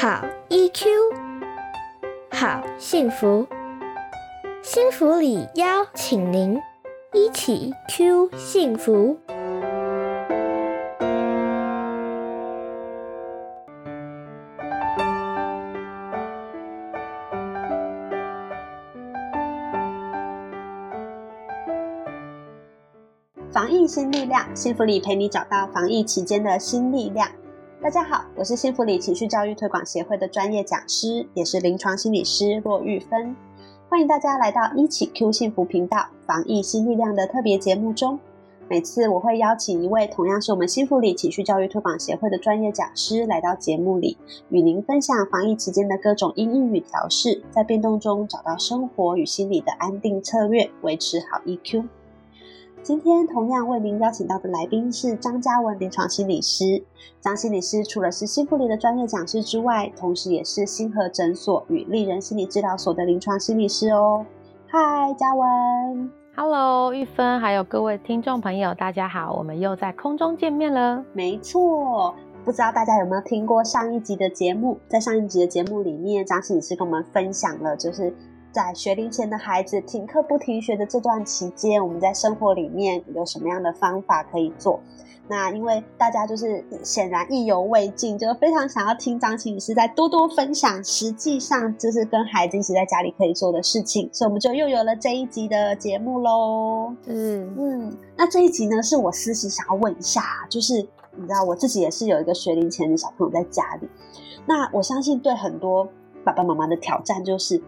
[0.00, 0.86] 好 EQ，
[2.30, 3.46] 好幸福，
[4.62, 6.58] 幸福里邀请您
[7.12, 9.18] 一起 Q 幸福。
[23.52, 27.28] 防疫新力量，幸福里陪你找到防疫期间的新力量。
[27.82, 33.34] 大家好，我是幸福里情绪教育推广协会的专业讲师，也是临床心理师骆玉芬。
[33.88, 38.20] 欢迎大家来到一起 Q 幸福频道防疫新力量的特别节目中。
[38.68, 44.18] 每次我会邀请一位同样是我们幸福里情绪教育推广协会的专业讲师来到节目里，
[44.50, 51.86] 与您分享防疫期间的各种因应与调试，在变动中找到生活与心理的安定策略，维持好 EQ。
[52.82, 56.82] 今天同样为您邀请到的来宾是张嘉文临床心理师。
[57.20, 64.24] 张心理师除了是幸福里的专业讲师之外，同时也是星河诊所与丽人心理治疗所的临床心理师哦。
[64.66, 71.04] 嗨，嘉文，Hello，玉芬，还有各位听众朋友，大家好，我们又在空中见面了。
[71.12, 72.14] 没错，
[72.46, 74.78] 不知道大家有没有听过上一集的节目？
[74.88, 78.12] 在上一集的节目里面，张心理师跟我们分享了，就是。
[78.52, 84.80] 在学龄前的孩子停课不停学的这段期间，我们在生活里面有什么样的方法可以做？
[85.28, 96.92] 那因为大家就是显然意犹未尽，就非常想要听张琴女士再多多分享，实际上就是跟孩子一起在家里可以做的事情，所以我们就又有了这一集的节目喽。
[97.06, 100.84] 嗯嗯，那这一集呢，是我私心想要问一下，就是
[101.14, 103.88] 你知道我自己也是有一个学龄前的小朋友在家里，
[104.46, 105.88] 那我相信对很多
[106.24, 107.62] 爸爸妈妈的挑战就是。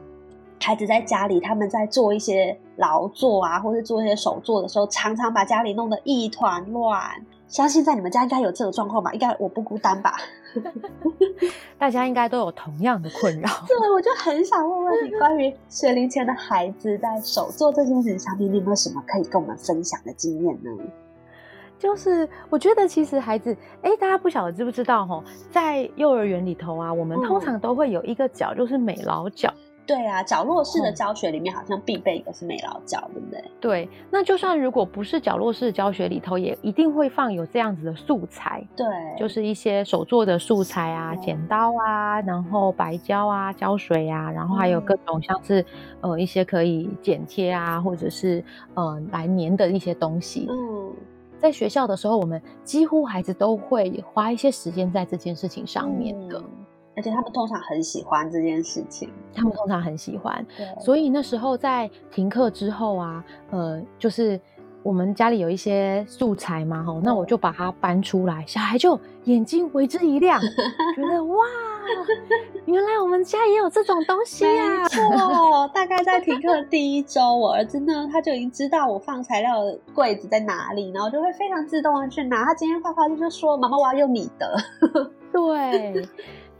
[0.63, 6.99] 孩子在家里，他们在做一些劳作啊，或者做一些手作的时候，常常把家里弄得一团乱。
[7.49, 9.13] 相信在你们家应该有这个状况吧？
[9.13, 10.15] 应该我不孤单吧？
[11.79, 13.49] 大家应该都有同样的困扰。
[13.67, 20.71] 对，我就很想问问你，关于学龄前的孩子在手作这件事情上面，你有没有什么可以跟我们分享的经验呢？
[21.79, 29.53] 就是我觉得其实孩子，哎，大家不晓得知不知道哈，在幼儿园里头啊，我们通常都会有一个角，就是美劳角。
[29.85, 33.45] 对啊，角落式的教学里面好像必备一个是美劳教，对不对？
[33.61, 38.65] 对，那就算如果不是角落式教学里头，也一定会放有这样子的素材。
[38.77, 38.87] 对，
[39.19, 45.65] 就是一些手做的素材啊，剪刀啊，然后白胶啊，胶水啊，然后还有各种像是
[46.01, 48.43] 呃一些可以剪贴啊，或者是
[48.75, 50.47] 呃来粘的一些东西。
[50.49, 50.93] 嗯，
[51.39, 56.41] 在学校的时候，我们几乎孩子都会花一些时间在这件事情上面的。
[56.95, 60.45] 而且他们通常很喜欢这件事情，他们通常很喜欢，
[60.81, 64.39] 所以那时候在停课之后啊，呃，就是
[64.83, 70.41] 我们家里有一些素材嘛，吼，那我就把它搬出来，小孩就眼睛为之一亮，
[70.95, 71.37] 觉得哇，
[72.67, 74.87] 原来我们家也有这种东西啊！
[74.89, 82.45] 错，大概在停课第一周，我儿子呢他就已经知道我放材料的柜子在哪里，然后就会非常自动的去拿。
[82.45, 84.57] 他今天画画就说：“妈妈，我要用你的。”
[85.33, 86.07] 对。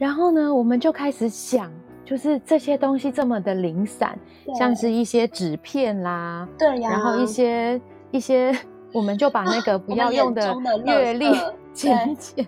[0.03, 1.71] 然后呢，我们就开始想，
[2.05, 4.19] 就是这些东西这么的零散，
[4.59, 7.81] 像是一些纸片啦，对呀，然后一些
[8.11, 8.53] 一些，
[8.93, 10.53] 我们就把那个 不要用的
[10.85, 11.27] 阅历
[11.73, 12.45] 剪剪，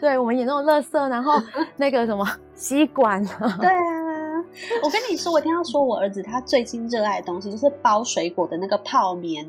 [0.00, 1.42] 对我们眼中的垃圾，然后
[1.76, 2.24] 那个什么
[2.54, 3.20] 吸管，
[3.60, 4.44] 对啊，
[4.84, 9.44] 我跟你说，我听到说我儿子他最近热爱的东西就是包水果的那个泡棉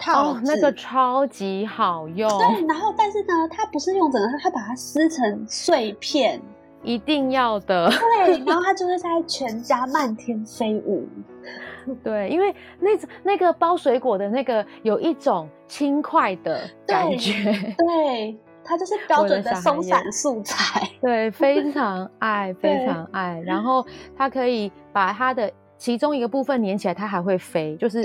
[0.00, 6.40] 套那个超级好用，对，然后但是呢，他不是用整个，他把它撕成碎片。
[6.86, 11.06] 一定要的，对，然后他就会在全家漫天飞舞，
[12.02, 12.90] 对，因为那
[13.22, 23.84] 那个包水果的那个有一种轻快的感觉，对，它就是标准的松散素材，对，非常爱，非常爱，然后
[24.16, 25.52] 他可以把他的。
[25.78, 28.02] 其中一个部分粘起来，它还会飞，就是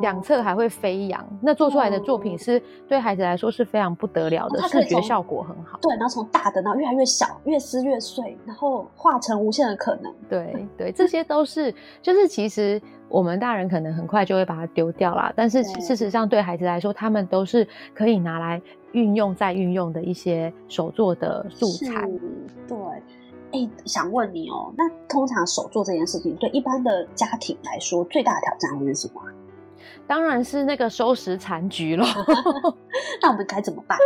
[0.00, 1.26] 两侧还会飞扬。
[1.40, 5.78] 那做出来的作品是对孩子来说是非常不得了的，视觉效果很好。
[5.80, 10.12] 对，然后从大的，然后越来越小，越撕越碎，然后化成无限的可能。
[10.28, 18.60] 对对，这些都是，就是其实我们大人可能很快就会把它丢掉啦，但是事实上对孩子来说，他们都是可以拿来
[18.92, 22.06] 运用再运用的一些手作的素材。
[22.68, 22.76] 对。
[23.54, 29.22] 哎，想问你哦，那通常手做这件事情，对一般的家庭来说，最大的挑战会是什么？
[30.08, 32.04] 当然是那个收拾残局了。
[33.22, 33.96] 那我们该怎么办？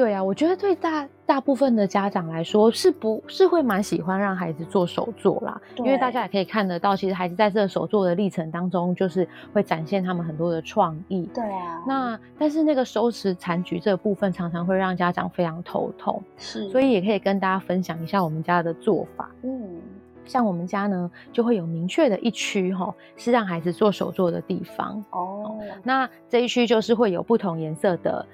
[0.00, 5.60] 对啊，我觉得对大大部分的家长来说，是不是会蛮喜欢让孩子做手作啦？
[5.76, 11.28] 因为大家也可以看得到，其实孩子在这个手作的历程当中，就是会展现他们很多的创意。
[11.34, 11.84] 对啊。
[11.86, 16.22] 那但是那个收拾残局这个部分，常常会让家长非常头痛。
[16.38, 16.66] 是。
[16.70, 19.28] 所以也可以跟大家分享一下我们家的做法。
[19.42, 19.82] 嗯。
[20.24, 25.04] 像我们家呢，就会有明确的一区哈，是让孩子做手作的地方。
[25.10, 25.58] 哦。
[25.82, 28.24] 那这一区就是会有不同颜色的。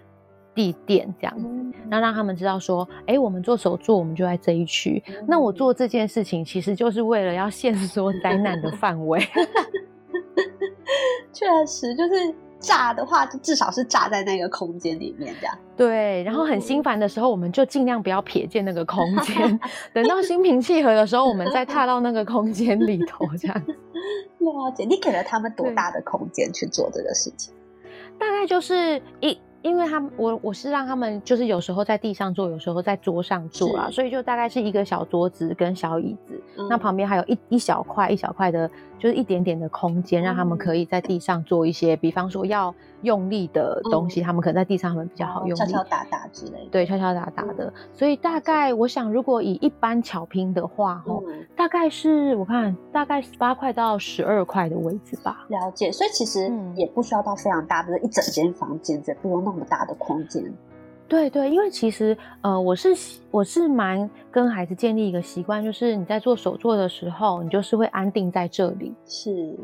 [0.56, 1.46] 地点这样子，
[1.90, 5.00] 那让他们知道说，哎，我们做手作，我们就在这一区。
[5.28, 9.20] 那我做这件事情，其实就是为了要限缩灾难的范围。
[11.32, 15.54] 确实，就是炸的话，就至少是炸在那个空间里面这样。
[15.76, 19.60] 对，然后很心烦的时候，我们就尽量不要瞥见那个空 间。
[19.92, 23.62] 等到心平气和的时候，我们再踏到那个空间里头这样。
[24.40, 27.52] 了解，你给了他们多大的空间去做这个事情？
[28.18, 29.38] 大概就是一。
[29.66, 36.40] 因为他们，我我是让他们就是有时候在地上坐，有时候在桌上坐啊，所以就大概是一个小桌子跟小椅子，
[36.70, 38.70] 那旁边还有一一小块一小块的。
[38.98, 46.70] 就是一点点的空间，让他们可以在地上做一些，比方说要用力的东西，他们可能在地上他们比较好用力，敲敲打打之类的。
[46.70, 47.72] 对，敲敲打打的。
[47.92, 51.22] 所以大概我想，如果以一般巧拼的话，哈，
[51.54, 55.46] 大概是我看大概十八块到十二块的位置吧。
[55.48, 55.92] 了解。
[55.92, 60.42] 所以其实也不需要到非常大的一整间房间，这不用那么大的空间。
[61.08, 62.88] 对对，因为其实呃，我是
[63.30, 68.92] 我是蛮跟孩子建立一个习惯，就是你在做手作的时候，你就是会安定在这里。
[69.06, 69.56] 是，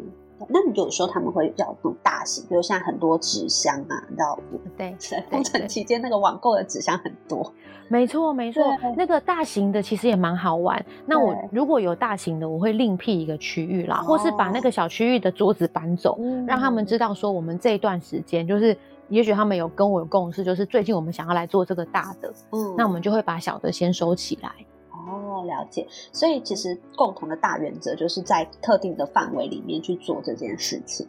[0.48, 4.38] 那你有时候他们会要那种大型，比如像很多纸箱啊，你知道
[4.76, 4.94] 对，
[5.30, 7.52] 封城期间那个网购的纸箱很多。
[7.88, 8.62] 没错没错，
[8.96, 10.82] 那个大型的其实也蛮好玩。
[11.04, 18.78] 那我如果有大型的，我会另辟一个区域啦，或是把那个小区域的桌子搬走，让他们知道说我们这一段时间就是。
[19.12, 24.50] 也许他们有跟我有共识，就是最近我们想要来做这个大的，嗯，那我们就会把小的先收起来。
[24.90, 25.86] 哦，了解。
[26.12, 31.06] 所以其实共同的大原则就是在特定的范围里面去做这件事情。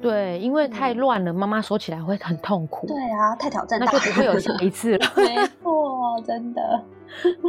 [0.00, 2.86] 对，因为太乱了，妈妈收起来会很痛苦。
[2.86, 5.06] 对啊，太挑战，那就不会有下一次了。
[5.16, 6.82] 没错，真的。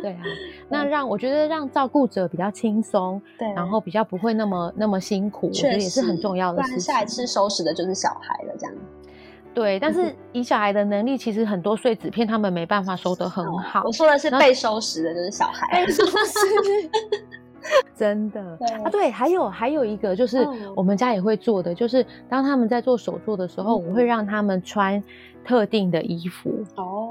[0.01, 0.21] 对啊，
[0.67, 6.79] 那让我觉得让照顾者比较轻松，对，然后比较不会那么那么辛苦，我觉得也是很重要的事情。
[6.81, 8.75] 下一次收拾的就是小孩了，这样。
[9.53, 13.83] 对，但是以小孩的能力，其实很多碎纸片他们没办法收得很好。
[13.85, 16.13] 我说的是被收拾的，就是小孩被收拾，
[17.95, 18.41] 真的
[18.83, 18.89] 啊。
[18.91, 25.01] 对，还有还有一个就是我们家也会做的，就是当他们在做手作的时候，我会让他们穿
[25.45, 27.02] 特定的衣服哦。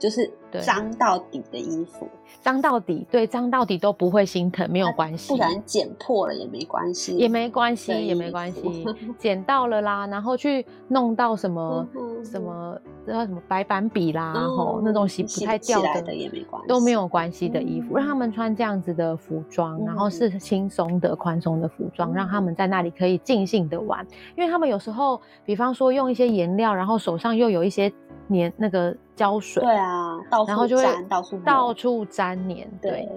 [0.00, 0.28] 就是
[0.62, 2.08] 脏到底的衣服，
[2.40, 5.32] 脏到底，对，脏到底都不会心疼，没有关系。
[5.32, 8.84] 不然剪破了也没关系，也没关系，也没关系。
[9.18, 11.86] 剪到了啦，然后去弄到什么
[12.24, 12.76] 什么
[13.06, 24.04] 叫什么白板笔啦，然后那种洗不太掉的也没关系，都没有关系的衣服，让他们穿这样子的服装，然后是轻松的、宽松的服装，让他们在那里可以尽兴的玩。
[24.34, 27.92] 因为他们有时候，比方说用一些颜料，然后手上又有一些。
[28.30, 32.70] 粘那个胶水，对啊，然后就会到处到处粘黏。
[32.80, 33.08] 对，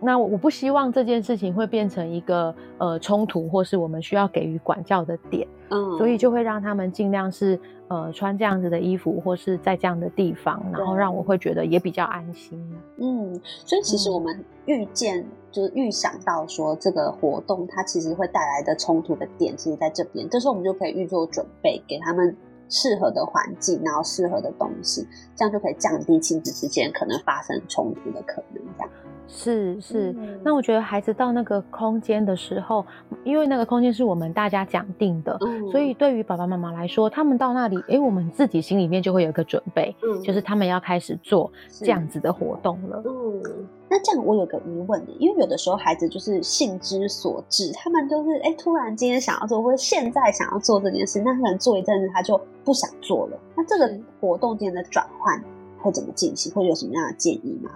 [0.00, 5.46] 那我不希望这件事情会变成一个呃冲突，或是我们需要给予管教的点。
[5.70, 7.56] 嗯，所以就会让他们尽量是
[7.88, 12.58] 呃穿这样子的衣服，或是在这样的地方，然后让我会觉得也比较安心。
[12.96, 22.36] 嗯，所以其实我们预见就是预想到说这个活动它其实会带来的冲突的点，其实在这边，这时候我们就可以预做准备，给他们。
[22.70, 28.62] 适合的环境，然后适合的东西，这样就可以降低亲子之间可能发生冲突的可能。
[28.78, 28.90] 这样
[29.32, 32.84] 是是，那我觉得孩子到那个空间的时候，
[33.22, 35.38] 因为那个空间是我们大家讲定的，
[35.70, 43.02] 所以对于爸爸妈妈来说，他们到那里，哎，我们自己心里面就会有一个准备，就是他们要开始做这样子的活动了。
[43.06, 43.68] 嗯。
[43.92, 53.38] 那这样我有个疑问因为有的时候孩子就是性之所至，他们都是哎突然今天想要做，或者现在想要做这件事，那可能做一阵子他就不想做了。
[53.56, 55.42] 那这个活动间的转换
[55.80, 56.54] 会怎么进行？
[56.54, 57.72] 会有什么样的建议吗？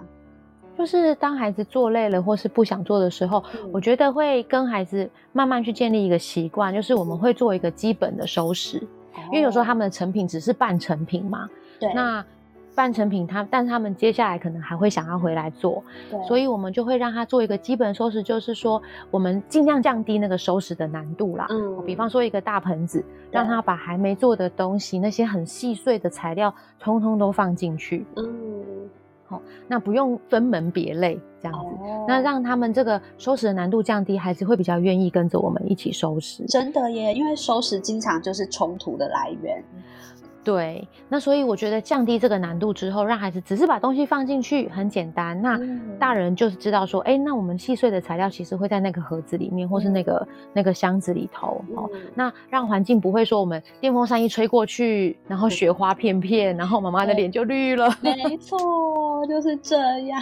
[0.77, 3.43] 就是当孩子做累了或是不想做的时候，
[3.73, 8.77] 我觉得会跟孩子慢慢去建立一个习惯，就是我们会做一个基本的收拾，
[9.31, 11.49] 因为有时候他们的成品只是半成品嘛。
[11.77, 12.25] 对，那。
[12.75, 15.81] 半成品，他但是他们接下来可能还会想要回来做，
[16.27, 21.47] 所以我们就会让他做一个基本收拾，就是说我们尽量降低那个收拾的难度啦。
[21.49, 28.05] 嗯，比方说一个大盆子，让他把还没做的东西，那些很细碎的材料，通通都放进去。
[28.17, 28.25] 嗯，
[29.25, 31.75] 好，那不用分门别类这样子，
[32.07, 36.45] 那让他们这个收拾的难度降低，孩子会比较愿意跟着我们一起收拾。
[36.47, 39.63] 真的耶，因为收拾经常就是冲突的来源。
[40.45, 45.41] 对，那所以我觉得降低这个难度之后，让孩子只是把东西放进去，很简单。
[45.41, 51.89] 那嗯大人就是知道说，哎、那我们细碎的材料其实会在那个盒子里面，或是那个那个箱子里头哦。
[51.93, 57.89] 嗯那让环境不会说我们电风扇一吹过去，然后雪花片片，然后妈妈的对脸就绿了。
[58.01, 60.21] 没错，就是这样。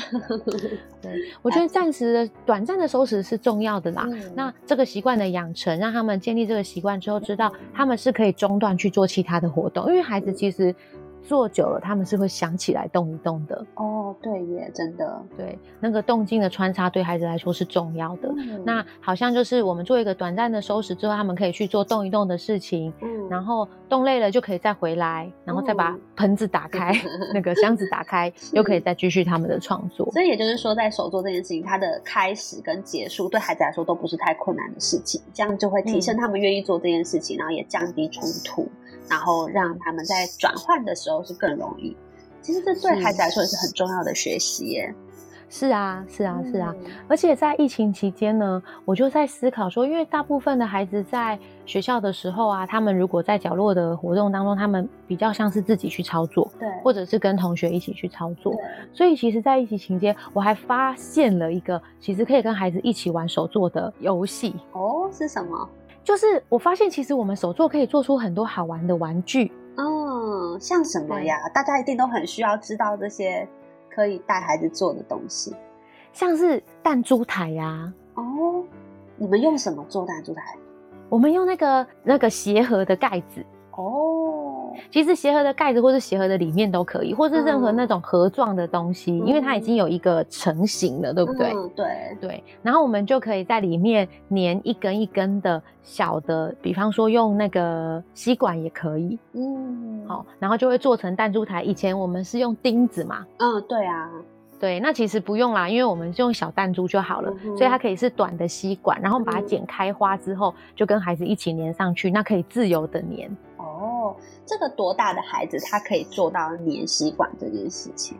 [1.01, 1.11] 对，
[1.41, 4.07] 我觉得暂时的、短暂的收拾是重要的啦。
[4.09, 10.75] 嗯那这个习惯的养成，让他们建立这个习惯之后，知道他们是可以中断去做其他的活动，因为孩子其实
[11.23, 13.65] 做久了，他们是会想起来动一动的。
[13.75, 15.23] 哦，对耶，真的。
[15.35, 18.29] 对，那个动静的穿插对孩子来说是重要的。
[18.37, 26.93] 嗯那好像就是我们做一个短暂的收拾之后，他们可以去做动一动的事情，嗯然后动累了就可以再回来，然后再把嗯盆子打开，
[27.33, 30.11] 那个箱子打开，又可以再继续他们的创作。
[30.11, 38.69] 所以也就是说，在手做这件事情，它的开始跟结束对孩子来说都不是太困难的事情，这样就会提升嗯他们愿意做这件事情，然后也降低冲突，
[39.09, 41.95] 然后让他们在转换的时候是更容易。
[42.41, 44.93] 其实这对孩子来说也是很重要的学习耶。
[45.49, 46.73] 是啊，是啊，是啊。
[46.83, 58.55] 嗯而且在疫情期间呢，我就在思考说，因为大部分的孩子在学校的时候啊，他们如果在角落的活动当中，他们比较像是自己去操作，对，或者是跟同学一起去操作。
[58.91, 65.69] 所以其实，在疫情期间，我还发现了一个其实可以跟孩子一起玩手作的游戏，哦，是什么？
[66.03, 69.51] 就是我发现其实我们手作可以做出很多好玩的玩具。
[69.75, 71.35] 嗯，像什么呀？
[71.53, 73.47] 大家一定都很需要知道这些
[73.89, 75.55] 可以带孩子做的东西
[76.11, 78.63] 像是弹珠台呀、哦。
[79.15, 80.55] 你们用什么做弹珠台？
[81.09, 84.22] 我们用那个那个鞋盒的盖子，哦，
[84.91, 91.51] 其实鞋盒的盖子或是鞋盒的里面都可以，或是任何那种盒状的东西，因为它已经有一个成型了，对不对？
[91.53, 101.63] 嗯，对，对，然后我们就可以在里面粘一根一根的小的，比方说用那个吸管也可以，嗯，好、然后就会做成弹珠台。
[101.63, 104.09] 以前我们是用钉子嘛，嗯，对啊，
[104.59, 109.47] 对，那其实不用啦，因为我们就用小弹珠就好了，嗯所以它可以是短的吸管，然后把它嗯。
[109.47, 113.35] 剪开花之后，就跟孩子一起粘上去，那可以自由的粘。
[114.03, 118.17] 哦，这个多大的孩子他可以做到粘吸管这件事情？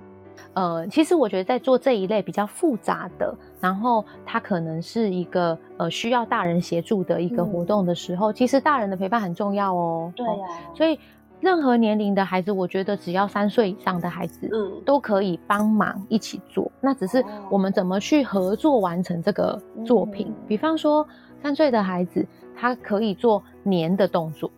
[0.53, 10.11] 呃，其实我觉得在做这一类比较复杂的，然后它可能是一个呃需要大人协助的一个活动的时候，其实大人的陪伴很重要哦。
[10.11, 10.99] 哦对呀、所以
[11.39, 16.71] 任何年龄的孩子，我觉得只要三岁以上的孩子，嗯，都可以帮忙一起做。
[16.79, 20.27] 那只是哦我们怎么去合作完成这个作品。
[20.29, 21.07] 嗯比方说，
[21.41, 22.23] 三岁的孩子
[22.55, 24.51] 他可以做粘的动作。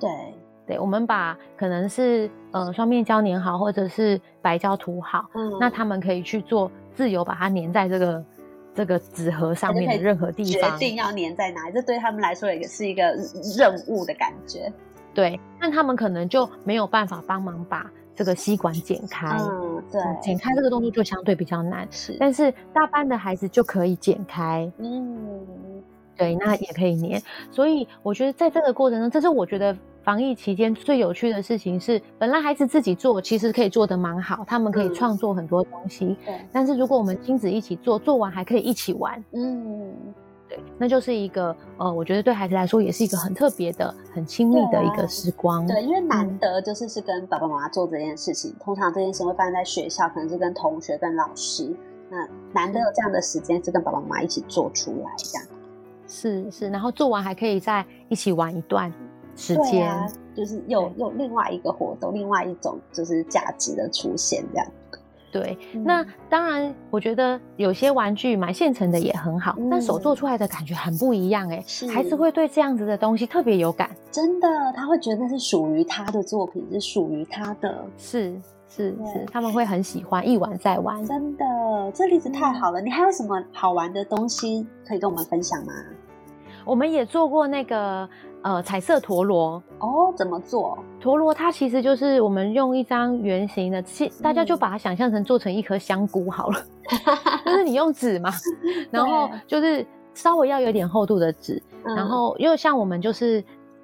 [0.00, 0.08] 对，
[0.66, 8.24] 对，我们把可能是呃双面胶粘好，或者是白胶涂好，嗯那他们可以去做自由把它粘在这个
[8.74, 10.78] 这个纸盒上面的任何地决方。
[10.78, 13.14] 定要粘在哪里，这对他们来说也是一个
[13.56, 14.72] 任务的感觉。
[15.12, 19.28] 对，但他们可能就没有办法帮忙把这个吸管剪开。
[19.38, 25.06] 嗯，对，嗯剪开这个动作就相对比较难，是，但是大班的孩子就可以剪开，嗯，
[26.16, 27.22] 对，那也可以粘。
[27.50, 34.94] 所以我觉得在这个过程中，这是我觉得防疫期间最有趣的事情是，本来孩子自己做其实可以做得蛮好，他们可以嗯。
[34.94, 39.92] 创作很多东西，对，但是如果我们亲子一起做，做完还可以一起玩，嗯，
[40.48, 45.66] 对，那就是一个呃，我觉得对孩子来说也是一个很特别的、很亲密的一个时光。
[45.66, 46.38] 对，因为难嗯。
[46.38, 51.74] 得就是是跟爸爸妈妈做这件事情，通常这件事情会发生在学校，可能是跟同学、跟老师。
[52.10, 55.48] 那难得有这样的时间是跟爸爸妈妈一起做出来，这样。
[56.06, 58.92] 是是，然后做完还可以再一起玩一段
[59.36, 59.90] 时对间。
[59.90, 64.66] 啊，就是有有另外一个活动，另外一种就是价值的出现，这样。
[65.32, 73.90] 对，嗯那当然，我觉得有些玩具买现成的也很好，但手做出来的感觉很不一样哎、孩子会对这样子的东西特别有感。
[74.12, 77.84] 真的，他会觉得那是属于他的作品，是属于他的。
[77.98, 81.04] 是是是，他们会很喜欢，一玩再玩。
[81.04, 81.44] 真的，
[81.92, 82.80] 这例子太嗯好了。
[82.80, 85.72] 你还有什么好玩的东西可以跟我们分享吗？
[86.64, 88.08] 我们也做过那个
[88.44, 90.78] 呃彩色陀螺，哦，怎么做？
[91.00, 96.58] 陀螺它其实就是我们用一张圆形的，其大家就嗯把它想象成做成一颗香菇好了，
[97.44, 98.30] 就是你用纸嘛，
[98.92, 103.42] 然后就是稍微要有点厚度的纸，嗯然后因为像我们就是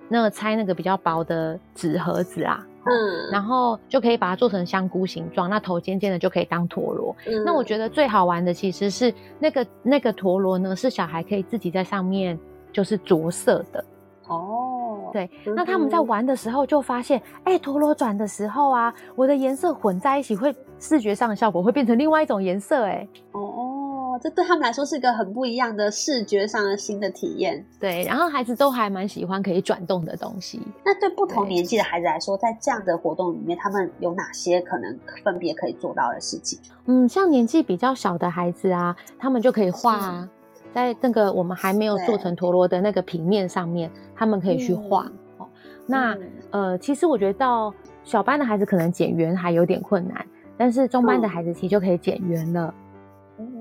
[0.09, 7.17] 那个拆那个比较薄的纸盒子啊，嗯，然后就可以把它做成香菇形状，那头尖尖的就可以当陀螺。
[7.27, 12.39] 嗯那我觉得最好玩的其实是那个那个陀螺呢，是小孩可以自己在上面
[12.73, 13.85] 就是着色的。
[14.31, 27.65] 哦，对，嗯那他们在玩的时候就发现，哎、陀螺转的时候啊，我的颜色混在一起，会视觉上的效果会变成另外一种颜色，哎，哦，这对他们来说是一个很不一样的视觉上的新的体验。
[27.81, 30.61] 对，然后孩子都还蛮喜欢可以转动的东西。
[30.85, 36.59] 那对不同年纪的孩子来说，在这样的活动里面，他们有哪些可能分别可以做到的事情？
[36.87, 40.29] 嗯，像年纪比较小的孩子啊，他们就可以画啊，
[40.73, 45.11] 在那个我们还没有做成陀螺的那个平面上面，他们可以去画。
[45.39, 45.47] 哦，
[45.87, 46.17] 那
[46.51, 47.75] 呃，其实我觉得到
[48.05, 50.25] 小班的孩子可能剪圆还有点困难，
[50.57, 52.73] 但是中班的孩子其实就可以剪圆了。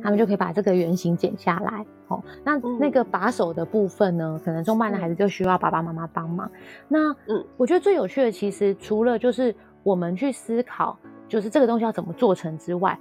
[0.04, 6.52] 他们就可以把这个圆形剪下来，哦，那那个把手的部分呢，可能中班的孩子就需要爸爸妈妈帮忙。
[6.90, 11.00] 那嗯，我觉得最有趣的，其实除了就是我们去思考，
[11.30, 13.00] 就是这个东西要怎么做成之外，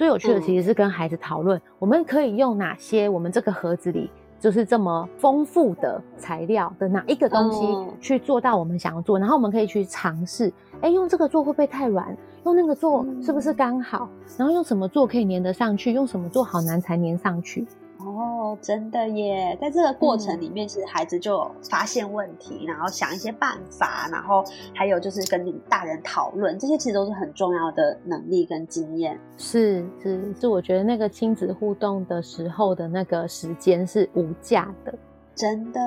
[0.00, 12.16] 最有趣的其实是跟孩子讨论，我们可以用哪些我们这个盒子里就是这么丰富的材料的哪一个东西去做到我们想要做，然后我们可以去尝试，哎，用这个做会不会太软？
[12.46, 14.08] 用那个做是不是刚好？
[14.38, 15.92] 然后用什么做可以粘得上去？
[15.92, 17.66] 用什么做好难才粘上去？
[18.04, 19.56] 哦，真的耶！
[19.60, 24.42] 在这个过程里面，其实孩子就发现问题，然后想一些办法，然后
[24.74, 29.18] 还有就是跟你大人讨论，这些其实都是很重要的能力跟经验。
[29.36, 34.94] 是是是，我觉得那个亲子互动的时候的那个时间是无价的。
[35.32, 35.80] 真的，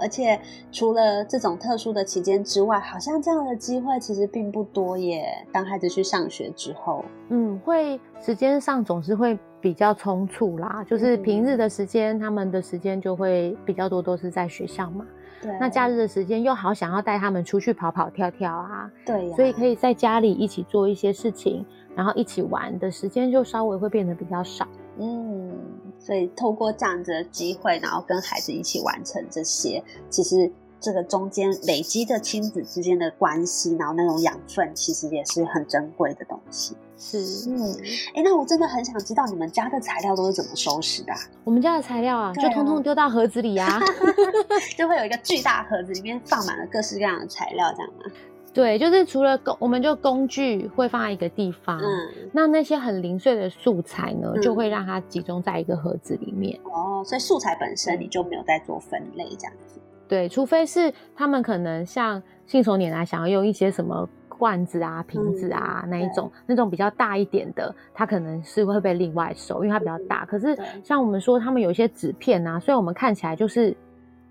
[0.00, 0.40] 而且
[0.72, 5.46] 除了这种特殊的期间之外，好像这样的机会其实并不多耶。
[5.52, 10.84] 当孩子去上学之后，嗯，会时间上总是会比较匆促啦。
[10.88, 15.06] 就是平日的时间，他们的时间就会比较多，都是在学校嘛。
[15.42, 15.56] 对。
[15.60, 18.90] 那假日的时间又好想要带他们出去跑跑跳跳啊。
[19.04, 19.32] 对。
[19.34, 21.64] 所以可以在家里一起做一些事情，
[21.94, 24.66] 然后一起玩的时间就稍微会变得比较少。
[24.98, 25.52] 嗯。
[25.98, 30.50] 所以透过这样子的机会，然后跟孩子一起完成这些，其实
[30.80, 36.74] 这个中间累积的亲子之间的关系，然后那种养分，其实也是很珍贵的东西。
[37.00, 37.74] 是，嗯，
[38.14, 41.12] 哎，那我真的很想知道你们家的材料都是怎么收拾的？
[41.44, 43.80] 我们家的材料啊，就通通丢到盒子里呀，
[44.76, 48.12] 就会有一个巨大盒子，里面放满了各式各样的材料，这样吗？
[48.52, 51.78] 对，就是除了工，我们就工具会放在一个地方。
[51.78, 56.60] 嗯，那那些很零碎的素材呢，就会让它集中在一个盒子里面。
[56.64, 59.80] 哦，所以素材本身你就没有在做分类这样子。
[60.06, 64.06] 对，除非是他们可能像信手拈来想要用一些什么
[64.40, 70.24] 罐子啊、瓶子啊那一种，那种比较大一点的，它可能是会被另外收，因为它比较大。
[70.24, 73.76] 可是像我们说，他们有一些纸片啊，虽然我们看起来就是。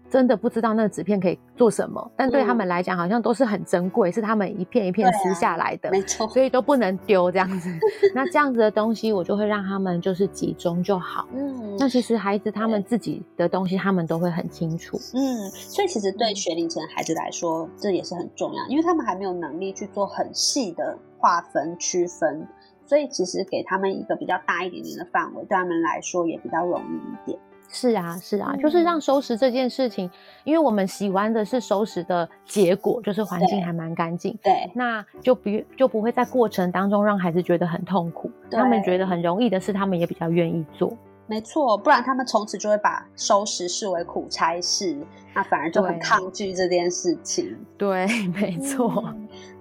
[0.10, 7.69] 真的不知道那个纸片可以做什么，但对他们来讲好像都是很珍贵，是他们一片一片撕下来的，没错，所以都不能丢这样子。
[8.15, 11.28] 那这样子的东西，我就会让他们就是集中就好。
[11.34, 14.98] 嗯，那其实孩子他们自己的东西，他们都会很清楚。
[15.13, 22.48] 嗯，所以其实对学龄前孩子来说，这也是很重要，因为他们还没有能力去做很细的划分区分，
[22.86, 27.39] 所以其实给他们一个比较大一点点的范围，对他们来说也比较容易一点。
[27.71, 30.10] 是啊，是啊，就是让收拾这件事情，
[30.43, 40.91] 因为我们喜欢的是收拾的结果，就是环境还蛮干净，对，那就不就不会在过程当中让孩子觉得很痛苦，他们觉得很容易的事，他们也比较愿意做。
[41.27, 44.97] 没错，不然他们从此就会把收拾视为苦差事，
[45.36, 47.55] 那反而就很抗拒这件事情。
[47.77, 49.13] 对，没错。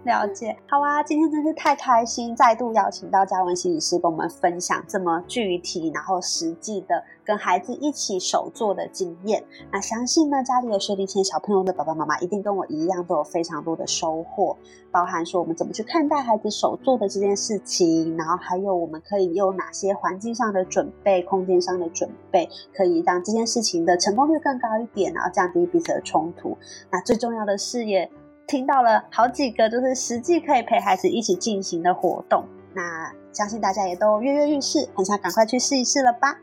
[0.08, 1.02] 了解，好啊！
[1.02, 9.44] 今天真是太开心，再度邀请到嘉文心理师跟我们分享这么具体，然后实际的跟孩子一起手做的经验。
[9.70, 14.56] 那相信呢，家里有学龄前小朋友的爸爸妈妈，一定跟我一样，都有非常多的收获，
[14.90, 26.56] 包含说我们怎么去看待孩子手做的这件事情，然后还有我们可以用哪些环境上的准备、空间上的准备，可以让这件事情的成功率更高一点，然后降低彼此的冲突。
[26.90, 28.10] 那最重要的是也。
[28.48, 36.34] 听到了好几个，就是实际可以陪孩子一起进行的活动，那相信大家也都跃跃欲试，很想赶快去试一试了吧？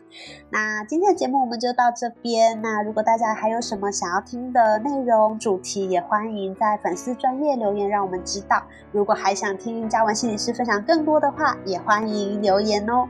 [0.49, 2.61] 那今天的节目我们就到这边。
[2.61, 8.63] 那如果大家还有什么想要听的内容主题，也欢迎在粉丝专业留言让我们知道。
[8.93, 13.09] 如果还想听嘉文心理师分享更多的话，也欢迎留言哦。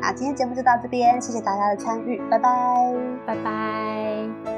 [0.00, 2.94] 那今天节目就到这边，谢谢大家的参与，拜拜，
[3.26, 4.57] 拜拜。